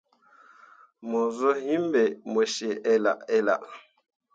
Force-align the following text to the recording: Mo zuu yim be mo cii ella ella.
Mo 1.09 1.21
zuu 1.37 1.59
yim 1.67 1.83
be 1.91 2.03
mo 2.31 2.41
cii 2.53 2.79
ella 2.93 3.13
ella. 3.37 3.55